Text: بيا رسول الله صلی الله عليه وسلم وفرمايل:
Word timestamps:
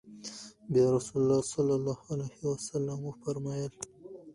بيا 0.71 0.85
رسول 0.97 1.17
الله 1.23 1.41
صلی 1.53 1.73
الله 1.79 1.97
عليه 2.11 2.37
وسلم 2.53 2.99
وفرمايل: 3.05 3.71